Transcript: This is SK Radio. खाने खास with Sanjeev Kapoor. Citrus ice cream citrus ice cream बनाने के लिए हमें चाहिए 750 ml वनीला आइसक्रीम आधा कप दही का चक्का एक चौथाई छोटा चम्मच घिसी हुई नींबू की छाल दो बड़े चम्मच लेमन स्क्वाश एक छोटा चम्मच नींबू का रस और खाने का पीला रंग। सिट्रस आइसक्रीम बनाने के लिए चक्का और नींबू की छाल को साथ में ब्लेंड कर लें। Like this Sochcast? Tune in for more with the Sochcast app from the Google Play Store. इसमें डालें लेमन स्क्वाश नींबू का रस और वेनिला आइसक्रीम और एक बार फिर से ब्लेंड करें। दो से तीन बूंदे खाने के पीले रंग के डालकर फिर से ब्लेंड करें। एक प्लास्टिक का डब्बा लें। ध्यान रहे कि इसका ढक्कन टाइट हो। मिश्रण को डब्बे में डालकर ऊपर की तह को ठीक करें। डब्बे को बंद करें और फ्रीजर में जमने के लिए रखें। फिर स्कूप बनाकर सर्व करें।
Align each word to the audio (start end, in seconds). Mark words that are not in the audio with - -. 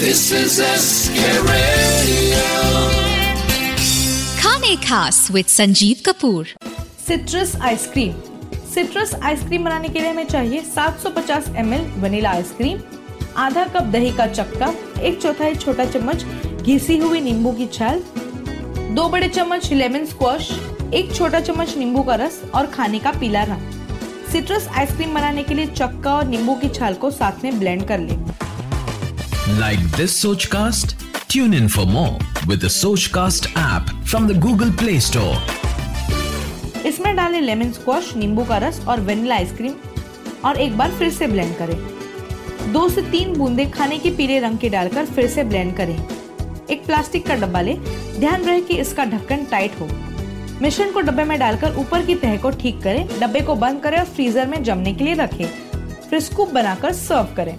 This 0.00 0.20
is 0.32 0.54
SK 0.64 1.24
Radio. 1.46 2.44
खाने 4.40 4.74
खास 4.84 5.28
with 5.32 5.46
Sanjeev 5.46 5.96
Kapoor. 6.06 6.46
Citrus 7.06 7.54
ice cream 7.62 8.12
citrus 8.74 9.14
ice cream 9.14 9.64
बनाने 9.64 9.88
के 9.88 10.00
लिए 10.00 10.10
हमें 10.10 10.26
चाहिए 10.26 10.62
750 10.76 11.50
ml 11.64 11.84
वनीला 12.02 12.30
आइसक्रीम 12.30 12.80
आधा 13.44 13.64
कप 13.76 13.90
दही 13.92 14.12
का 14.16 14.26
चक्का 14.26 14.72
एक 15.02 15.20
चौथाई 15.22 15.54
छोटा 15.54 15.84
चम्मच 15.84 16.24
घिसी 16.62 16.98
हुई 16.98 17.20
नींबू 17.20 17.52
की 17.52 17.66
छाल 17.72 18.02
दो 18.96 19.08
बड़े 19.08 19.28
चम्मच 19.28 19.72
लेमन 19.72 20.06
स्क्वाश 20.06 20.50
एक 20.94 21.14
छोटा 21.14 21.40
चम्मच 21.40 21.76
नींबू 21.78 22.02
का 22.02 22.14
रस 22.24 22.42
और 22.54 22.66
खाने 22.76 22.98
का 22.98 23.12
पीला 23.20 23.42
रंग। 23.52 23.72
सिट्रस 24.32 24.68
आइसक्रीम 24.68 25.14
बनाने 25.14 25.42
के 25.42 25.54
लिए 25.54 25.66
चक्का 25.66 26.14
और 26.14 26.26
नींबू 26.26 26.54
की 26.54 26.68
छाल 26.68 26.94
को 26.94 27.10
साथ 27.10 27.44
में 27.44 27.58
ब्लेंड 27.58 27.88
कर 27.88 27.98
लें। 27.98 28.18
Like 29.58 29.80
this 29.96 30.12
Sochcast? 30.22 30.94
Tune 31.28 31.54
in 31.54 31.68
for 31.68 31.84
more 31.84 32.18
with 32.46 32.60
the 32.60 32.68
Sochcast 32.68 33.48
app 33.56 33.90
from 34.04 34.28
the 34.28 34.34
Google 34.34 34.70
Play 34.82 34.98
Store. 35.00 35.38
इसमें 36.86 37.16
डालें 37.16 37.40
लेमन 37.40 37.72
स्क्वाश 37.72 38.12
नींबू 38.16 38.44
का 38.44 38.58
रस 38.58 38.80
और 38.88 39.00
वेनिला 39.00 39.34
आइसक्रीम 39.34 39.72
और 40.44 40.56
एक 40.56 40.76
बार 40.78 40.90
फिर 40.90 41.10
से 41.10 41.26
ब्लेंड 41.26 41.56
करें। 41.56 42.72
दो 42.72 42.88
से 42.88 43.02
तीन 43.02 43.32
बूंदे 43.38 43.66
खाने 43.66 43.98
के 43.98 44.10
पीले 44.10 44.38
रंग 44.38 44.58
के 44.58 44.68
डालकर 44.68 45.06
फिर 45.06 45.26
से 45.26 45.44
ब्लेंड 45.44 45.76
करें। 45.76 45.96
एक 46.70 46.86
प्लास्टिक 46.86 47.26
का 47.26 47.34
डब्बा 47.34 47.60
लें। 47.60 47.76
ध्यान 48.20 48.42
रहे 48.42 48.60
कि 48.60 48.76
इसका 48.76 49.04
ढक्कन 49.04 49.44
टाइट 49.44 49.80
हो। 49.80 49.88
मिश्रण 50.62 50.92
को 50.92 51.00
डब्बे 51.00 51.24
में 51.24 51.38
डालकर 51.38 51.76
ऊपर 51.76 52.06
की 52.06 52.14
तह 52.14 52.36
को 52.36 52.50
ठीक 52.50 52.80
करें। 52.82 53.20
डब्बे 53.20 53.40
को 53.40 53.54
बंद 53.54 53.80
करें 53.80 53.98
और 53.98 54.04
फ्रीजर 54.04 54.46
में 54.46 54.62
जमने 54.64 54.94
के 54.94 55.04
लिए 55.04 55.14
रखें। 55.14 55.46
फिर 56.10 56.20
स्कूप 56.20 56.50
बनाकर 56.50 56.92
सर्व 56.92 57.34
करें। 57.36 57.56